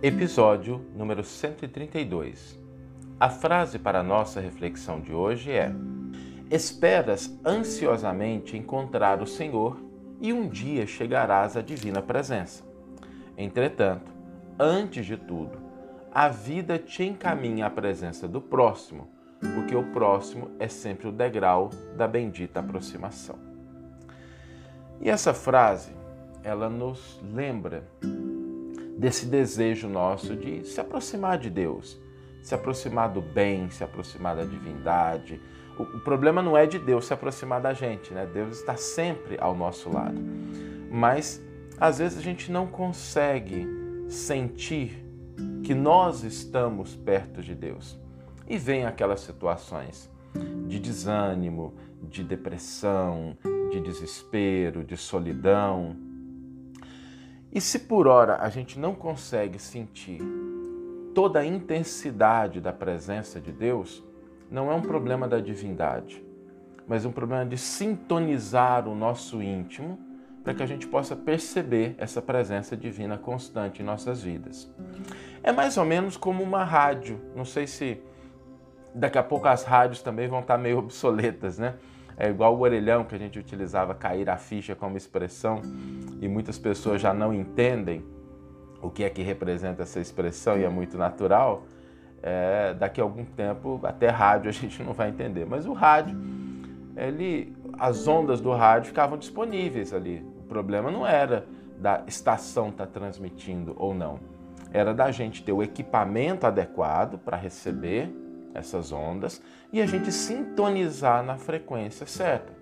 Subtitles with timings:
[0.00, 2.56] Episódio número 132.
[3.18, 5.72] A frase para a nossa reflexão de hoje é:
[6.48, 9.76] Esperas ansiosamente encontrar o Senhor
[10.20, 12.62] e um dia chegarás à divina presença.
[13.36, 14.12] Entretanto,
[14.56, 15.58] antes de tudo,
[16.14, 19.08] a vida te encaminha à presença do próximo,
[19.52, 23.36] porque o próximo é sempre o degrau da bendita aproximação.
[25.00, 25.90] E essa frase,
[26.44, 27.82] ela nos lembra
[28.98, 31.98] desse desejo nosso de se aproximar de Deus,
[32.42, 35.40] se aproximar do bem, se aproximar da divindade.
[35.78, 38.26] O, o problema não é de Deus se aproximar da gente, né?
[38.26, 40.20] Deus está sempre ao nosso lado.
[40.90, 41.40] Mas
[41.78, 43.66] às vezes a gente não consegue
[44.08, 45.04] sentir
[45.62, 47.96] que nós estamos perto de Deus.
[48.48, 50.10] E vem aquelas situações
[50.66, 53.36] de desânimo, de depressão,
[53.70, 55.96] de desespero, de solidão.
[57.52, 60.20] E se por hora a gente não consegue sentir
[61.14, 64.04] toda a intensidade da presença de Deus,
[64.50, 66.24] não é um problema da divindade,
[66.86, 69.98] mas um problema de sintonizar o nosso íntimo
[70.44, 74.70] para que a gente possa perceber essa presença divina constante em nossas vidas.
[75.42, 78.00] É mais ou menos como uma rádio, não sei se
[78.94, 81.74] daqui a pouco as rádios também vão estar meio obsoletas, né?
[82.18, 85.62] É igual o orelhão que a gente utilizava cair a ficha como expressão
[86.20, 88.04] e muitas pessoas já não entendem
[88.82, 91.62] o que é que representa essa expressão e é muito natural.
[92.20, 96.18] É, daqui a algum tempo até rádio a gente não vai entender, mas o rádio,
[96.96, 100.26] ele, as ondas do rádio ficavam disponíveis ali.
[100.40, 101.46] O problema não era
[101.78, 104.18] da estação estar tá transmitindo ou não,
[104.72, 108.12] era da gente ter o equipamento adequado para receber
[108.58, 109.42] essas ondas
[109.72, 112.52] e a gente sintonizar na frequência certa.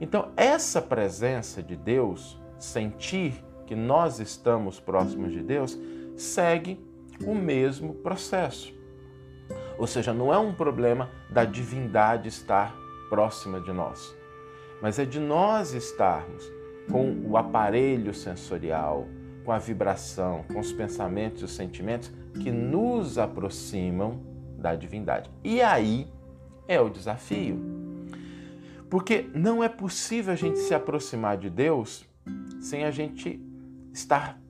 [0.00, 5.78] Então, essa presença de Deus, sentir que nós estamos próximos de Deus,
[6.16, 6.80] segue
[7.24, 8.74] o mesmo processo.
[9.78, 12.74] Ou seja, não é um problema da divindade estar
[13.08, 14.14] próxima de nós,
[14.80, 16.50] mas é de nós estarmos
[16.90, 19.06] com o aparelho sensorial,
[19.44, 22.10] com a vibração, com os pensamentos e os sentimentos
[22.42, 24.20] que nos aproximam
[24.62, 25.30] da divindade.
[25.44, 26.08] E aí
[26.66, 27.60] é o desafio.
[28.88, 32.06] Porque não é possível a gente se aproximar de Deus
[32.60, 33.40] sem a gente
[33.92, 34.40] estar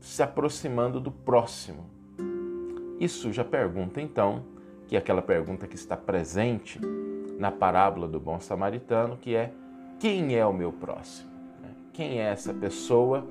[0.00, 1.86] se aproximando do próximo.
[3.00, 4.44] Isso já pergunta então,
[4.86, 6.78] que é aquela pergunta que está presente
[7.38, 9.50] na parábola do bom samaritano, que é
[9.98, 11.30] quem é o meu próximo?
[11.92, 13.26] Quem é essa pessoa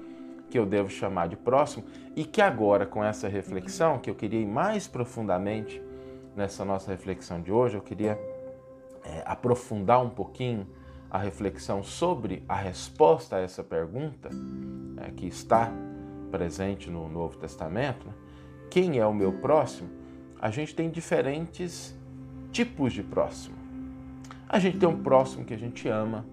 [0.50, 1.84] que eu devo chamar de próximo?
[2.16, 5.82] E que agora, com essa reflexão, que eu queria ir mais profundamente
[6.36, 8.20] nessa nossa reflexão de hoje, eu queria
[9.04, 10.68] é, aprofundar um pouquinho
[11.10, 14.30] a reflexão sobre a resposta a essa pergunta
[14.98, 15.72] é, que está
[16.32, 18.08] presente no Novo Testamento.
[18.08, 18.14] Né?
[18.70, 19.90] Quem é o meu próximo?
[20.42, 21.96] A gente tem diferentes
[22.52, 23.56] tipos de próximo.
[24.50, 26.26] A gente tem um próximo que a gente ama,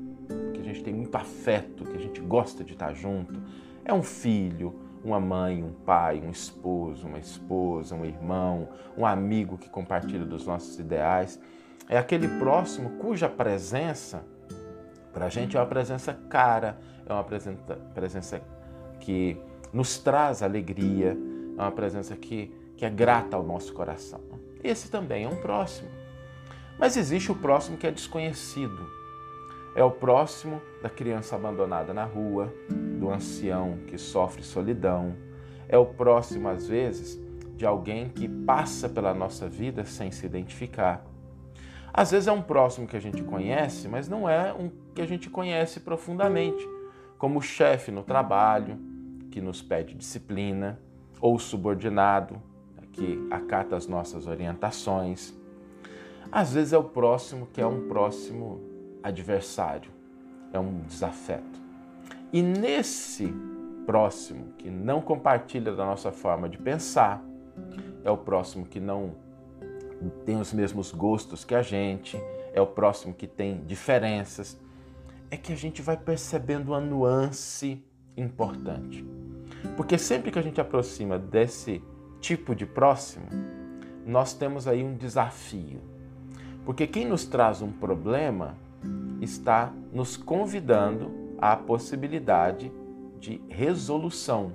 [0.55, 3.41] que a gente tem muito afeto, que a gente gosta de estar junto.
[3.85, 4.75] É um filho,
[5.05, 10.47] uma mãe, um pai, um esposo, uma esposa, um irmão, um amigo que compartilha dos
[10.47, 11.41] nossos ideais.
[11.89, 14.23] É aquele próximo cuja presença,
[15.13, 18.43] para a gente, é uma presença cara, é uma presença, presença
[19.01, 19.41] que
[19.73, 21.17] nos traz alegria,
[21.59, 24.21] é uma presença que, que é grata ao nosso coração.
[24.63, 25.89] Esse também é um próximo.
[26.79, 28.89] Mas existe o próximo que é desconhecido.
[29.75, 32.53] É o próximo da criança abandonada na rua,
[33.13, 35.15] ancião que sofre solidão,
[35.69, 37.21] é o próximo, às vezes,
[37.57, 41.05] de alguém que passa pela nossa vida sem se identificar.
[41.93, 45.07] Às vezes é um próximo que a gente conhece, mas não é um que a
[45.07, 46.67] gente conhece profundamente,
[47.19, 48.79] como o chefe no trabalho,
[49.31, 50.79] que nos pede disciplina,
[51.21, 52.41] ou o subordinado,
[52.93, 55.35] que acata as nossas orientações.
[56.33, 58.61] Às vezes é o próximo que é um próximo
[59.03, 59.91] adversário,
[60.53, 61.60] é um desafeto.
[62.33, 63.33] E nesse
[63.87, 67.23] próximo que não compartilha da nossa forma de pensar,
[68.05, 69.15] é o próximo que não
[70.25, 72.21] tem os mesmos gostos que a gente,
[72.53, 74.59] é o próximo que tem diferenças,
[75.31, 77.85] é que a gente vai percebendo uma nuance
[78.17, 79.05] importante.
[79.77, 81.83] Porque sempre que a gente aproxima desse
[82.21, 83.27] tipo de próximo,
[84.07, 85.81] nós temos aí um desafio.
[86.65, 88.57] Porque quem nos traz um problema
[89.21, 92.73] está nos convidando a possibilidade
[93.19, 94.53] de resolução.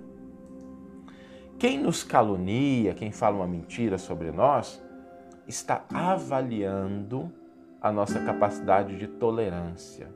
[1.57, 4.81] Quem nos calunia, quem fala uma mentira sobre nós,
[5.47, 7.31] está avaliando
[7.81, 10.09] a nossa capacidade de tolerância.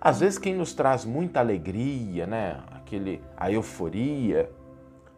[0.00, 4.50] Às vezes quem nos traz muita alegria, né, aquele a euforia,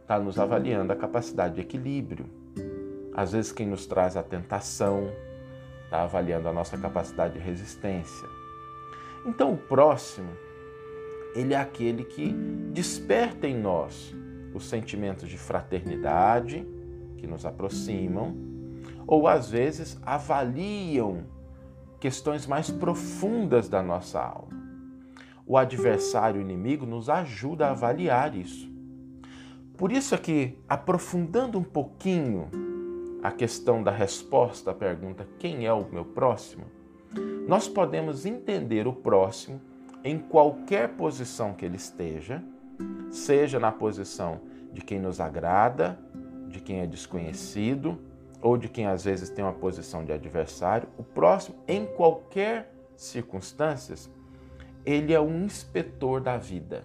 [0.01, 2.27] está nos avaliando a capacidade de equilíbrio.
[3.15, 5.11] Às vezes, quem nos traz a tentação
[5.85, 8.29] está avaliando a nossa capacidade de resistência.
[9.25, 10.31] Então, o próximo,
[11.35, 12.33] ele é aquele que
[12.73, 14.15] desperta em nós
[14.55, 16.67] os sentimentos de fraternidade
[17.17, 18.35] que nos aproximam,
[19.07, 21.25] ou às vezes avaliam
[22.01, 24.61] questões mais profundas da nossa alma.
[25.47, 28.71] O adversário o inimigo nos ajuda a avaliar isso.
[29.77, 32.49] Por isso é que, aprofundando um pouquinho
[33.23, 36.65] a questão da resposta à pergunta quem é o meu próximo,
[37.47, 39.61] nós podemos entender o próximo
[40.05, 42.43] em qualquer posição que ele esteja,
[43.11, 44.41] seja na posição
[44.73, 45.99] de quem nos agrada,
[46.49, 47.99] de quem é desconhecido,
[48.41, 54.11] ou de quem às vezes tem uma posição de adversário, o próximo, em qualquer circunstâncias,
[54.85, 56.85] ele é um inspetor da vida.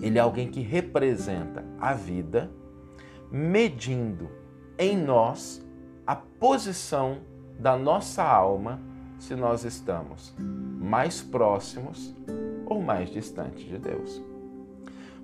[0.00, 2.50] Ele é alguém que representa a vida,
[3.30, 4.28] medindo
[4.78, 5.64] em nós
[6.06, 7.18] a posição
[7.58, 8.80] da nossa alma,
[9.22, 12.12] se nós estamos mais próximos
[12.66, 14.20] ou mais distantes de Deus.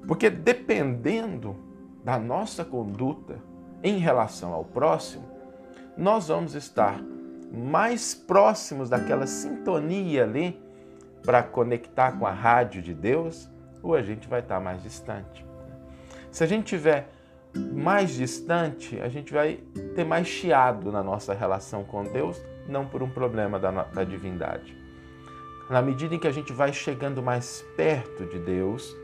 [0.07, 1.57] Porque dependendo
[2.05, 3.41] da nossa conduta
[3.83, 5.25] em relação ao próximo,
[5.97, 7.03] nós vamos estar
[7.53, 10.63] mais próximos daquela sintonia ali
[11.25, 13.51] para conectar com a rádio de Deus,
[13.83, 15.45] ou a gente vai estar mais distante.
[16.31, 17.11] Se a gente tiver
[17.75, 19.57] mais distante, a gente vai
[19.97, 24.77] ter mais chiado na nossa relação com Deus, não por um problema da, da divindade.
[25.71, 28.97] Na medida em que a gente vai chegando mais perto de Deus,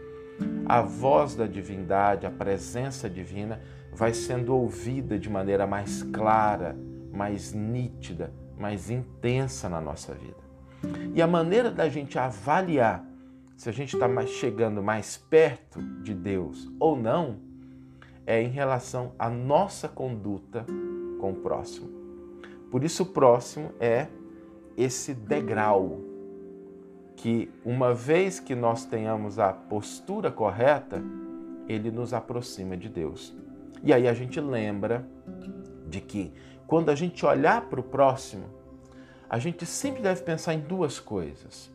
[0.67, 3.61] a voz da divindade, a presença divina,
[3.93, 6.77] vai sendo ouvida de maneira mais clara,
[7.13, 10.43] mais nítida, mais intensa na nossa vida.
[11.15, 13.05] E a maneira da gente avaliar
[13.57, 17.39] se a gente está chegando mais perto de Deus ou não
[18.27, 20.67] é em relação à nossa conduta
[21.21, 22.04] com o próximo.
[22.75, 24.09] Por isso, o próximo é
[24.77, 26.01] esse degrau
[27.15, 31.01] que, uma vez que nós tenhamos a postura correta,
[31.69, 33.33] ele nos aproxima de Deus.
[33.81, 35.07] E aí a gente lembra
[35.87, 36.33] de que
[36.67, 38.47] quando a gente olhar para o próximo,
[39.31, 41.71] a gente sempre deve pensar em duas coisas.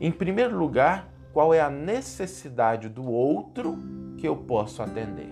[0.00, 3.78] Em primeiro lugar, qual é a necessidade do outro
[4.18, 5.30] que eu posso atender?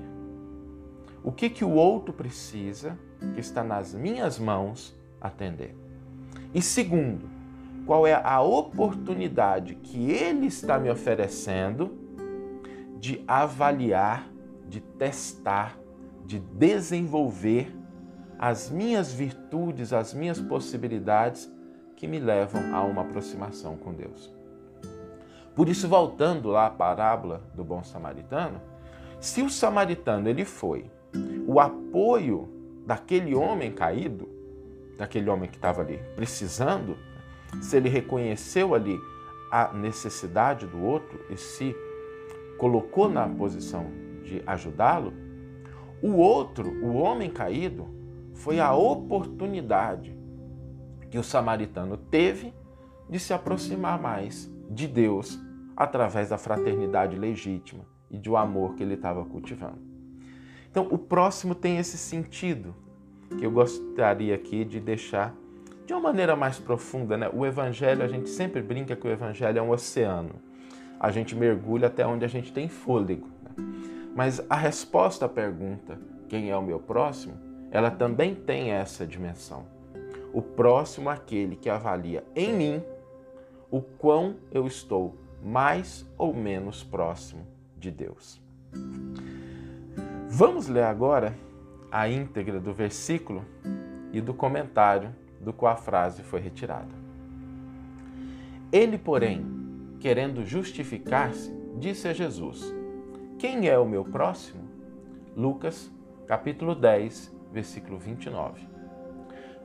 [1.24, 2.96] O que, que o outro precisa,
[3.32, 5.76] que está nas minhas mãos, atender?
[6.52, 7.28] E segundo,
[7.86, 11.98] qual é a oportunidade que ele está me oferecendo
[12.98, 14.28] de avaliar,
[14.68, 15.78] de testar
[16.24, 17.74] de desenvolver
[18.38, 21.50] as minhas virtudes, as minhas possibilidades
[21.96, 24.34] que me levam a uma aproximação com Deus.
[25.54, 28.60] Por isso, voltando lá à parábola do bom samaritano,
[29.20, 30.90] se o samaritano ele foi
[31.46, 32.48] o apoio
[32.86, 34.28] daquele homem caído,
[34.98, 36.96] daquele homem que estava ali precisando,
[37.60, 38.98] se ele reconheceu ali
[39.50, 41.74] a necessidade do outro e se
[42.58, 43.86] colocou na posição
[44.22, 45.12] de ajudá-lo,
[46.02, 47.86] o outro, o homem caído,
[48.34, 50.14] foi a oportunidade
[51.10, 52.52] que o samaritano teve
[53.08, 55.38] de se aproximar mais de Deus
[55.76, 59.78] através da fraternidade legítima e do amor que ele estava cultivando.
[60.70, 62.74] Então, o próximo tem esse sentido
[63.38, 65.34] que eu gostaria aqui de deixar
[65.86, 67.16] de uma maneira mais profunda.
[67.16, 67.30] Né?
[67.32, 70.30] O Evangelho, a gente sempre brinca que o Evangelho é um oceano.
[70.98, 73.28] A gente mergulha até onde a gente tem fôlego.
[74.14, 75.98] Mas a resposta à pergunta,
[76.28, 77.34] quem é o meu próximo,
[77.70, 79.66] ela também tem essa dimensão.
[80.32, 82.82] O próximo é aquele que avalia em mim
[83.70, 88.40] o quão eu estou mais ou menos próximo de Deus.
[90.28, 91.34] Vamos ler agora
[91.94, 93.44] a íntegra do versículo
[94.12, 96.92] e do comentário do qual a frase foi retirada.
[98.72, 99.46] Ele, porém,
[100.00, 102.74] querendo justificar-se, disse a Jesus:
[103.38, 104.64] quem é o meu próximo?
[105.36, 105.88] Lucas,
[106.26, 108.66] capítulo 10, versículo 29.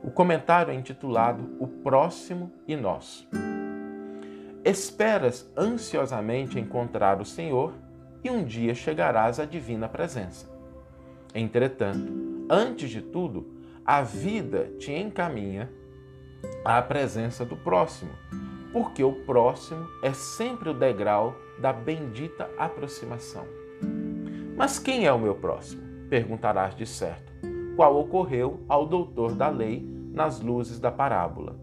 [0.04, 3.26] O comentário é intitulado O Próximo e Nós.
[4.64, 7.74] Esperas ansiosamente encontrar o Senhor
[8.22, 10.59] e um dia chegarás à divina presença.
[11.34, 12.12] Entretanto,
[12.50, 13.46] antes de tudo,
[13.84, 15.70] a vida te encaminha
[16.64, 18.10] à presença do próximo,
[18.72, 23.44] porque o próximo é sempre o degrau da bendita aproximação.
[24.56, 25.82] Mas quem é o meu próximo?
[26.08, 27.32] Perguntarás de certo,
[27.76, 31.56] qual ocorreu ao doutor da lei nas luzes da parábola.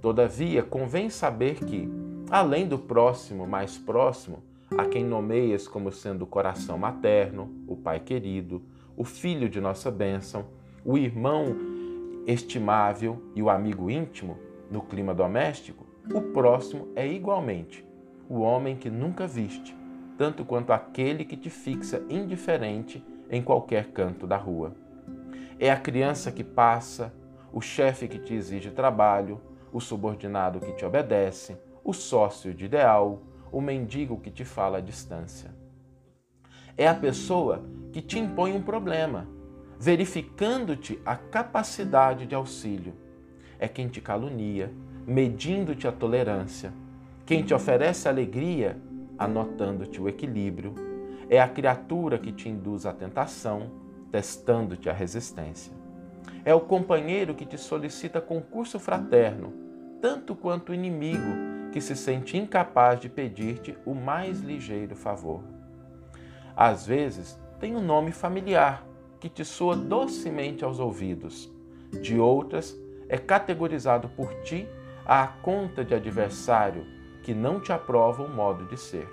[0.00, 1.88] Todavia, convém saber que,
[2.30, 4.42] além do próximo mais próximo,
[4.76, 8.62] a quem nomeias como sendo o coração materno, o pai querido,
[8.96, 10.46] o filho de nossa bênção,
[10.84, 11.56] o irmão
[12.26, 14.38] estimável e o amigo íntimo
[14.70, 17.84] no clima doméstico, o próximo é igualmente
[18.28, 19.76] o homem que nunca viste,
[20.18, 24.74] tanto quanto aquele que te fixa indiferente em qualquer canto da rua.
[25.58, 27.14] É a criança que passa,
[27.52, 29.40] o chefe que te exige trabalho,
[29.72, 34.80] o subordinado que te obedece, o sócio de ideal, o mendigo que te fala à
[34.80, 35.50] distância.
[36.76, 39.26] É a pessoa que te impõe um problema,
[39.78, 42.94] verificando-te a capacidade de auxílio.
[43.58, 44.70] É quem te calunia,
[45.06, 46.72] medindo-te a tolerância.
[47.24, 48.76] Quem te oferece alegria,
[49.18, 50.74] anotando-te o equilíbrio.
[51.30, 53.70] É a criatura que te induz à tentação,
[54.12, 55.72] testando-te a resistência.
[56.44, 59.52] É o companheiro que te solicita concurso fraterno,
[60.00, 61.45] tanto quanto o inimigo
[61.76, 65.42] que se sente incapaz de pedir-te o mais ligeiro favor.
[66.56, 68.82] Às vezes, tem um nome familiar
[69.20, 71.52] que te soa docemente aos ouvidos.
[72.00, 72.74] De outras,
[73.10, 74.66] é categorizado por ti
[75.04, 76.86] à conta de adversário
[77.22, 79.06] que não te aprova o modo de ser.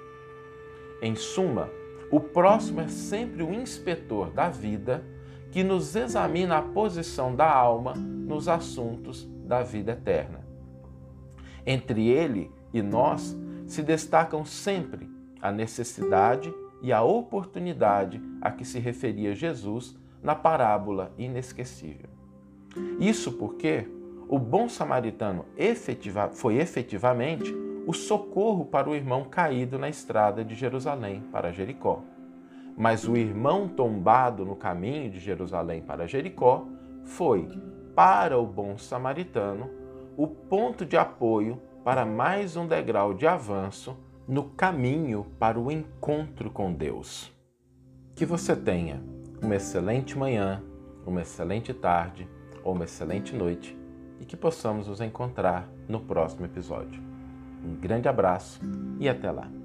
[1.02, 1.70] Em suma,
[2.10, 5.04] o próximo é sempre o inspetor da vida
[5.52, 10.44] que nos examina a posição da alma nos assuntos da vida eterna.
[11.66, 13.38] Entre ele e nós
[13.68, 15.10] se destacam sempre
[15.42, 22.10] a necessidade e a oportunidade a que se referia Jesus na parábola inesquecível.
[23.00, 23.88] Isso porque
[24.28, 27.54] o bom samaritano efetiva, foi efetivamente
[27.86, 32.02] o socorro para o irmão caído na estrada de Jerusalém para Jericó.
[32.76, 36.66] Mas o irmão tombado no caminho de Jerusalém para Jericó
[37.04, 37.48] foi,
[37.94, 39.70] para o bom samaritano,
[40.18, 46.50] o ponto de apoio para mais um degrau de avanço no caminho para o encontro
[46.50, 47.32] com Deus.
[48.16, 49.04] Que você tenha
[49.42, 50.64] uma excelente manhã,
[51.06, 52.28] uma excelente tarde
[52.64, 53.78] ou uma excelente noite
[54.22, 57.02] e que possamos nos encontrar no próximo episódio.
[57.66, 58.62] Um grande abraço
[59.00, 59.63] e até lá!